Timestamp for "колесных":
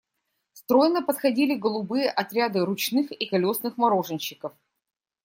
3.27-3.77